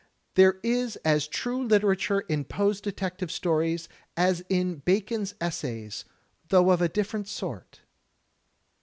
[0.33, 6.05] There is as true literature in Poe's detective stories as in Bacon's Essays,
[6.49, 7.81] though of a different sort.